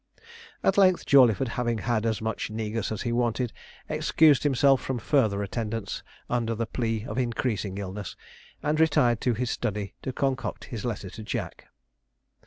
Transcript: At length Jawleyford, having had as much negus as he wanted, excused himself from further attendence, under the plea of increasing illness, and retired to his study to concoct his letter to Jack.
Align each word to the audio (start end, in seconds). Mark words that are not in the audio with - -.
At 0.63 0.79
length 0.79 1.05
Jawleyford, 1.05 1.49
having 1.49 1.77
had 1.77 2.07
as 2.07 2.23
much 2.23 2.49
negus 2.49 2.91
as 2.91 3.03
he 3.03 3.11
wanted, 3.11 3.53
excused 3.87 4.41
himself 4.41 4.81
from 4.81 4.97
further 4.97 5.43
attendence, 5.45 6.01
under 6.27 6.55
the 6.55 6.65
plea 6.65 7.05
of 7.05 7.19
increasing 7.19 7.77
illness, 7.77 8.15
and 8.63 8.79
retired 8.79 9.21
to 9.21 9.35
his 9.35 9.51
study 9.51 9.93
to 10.01 10.11
concoct 10.11 10.63
his 10.63 10.85
letter 10.85 11.11
to 11.11 11.21
Jack. 11.21 11.67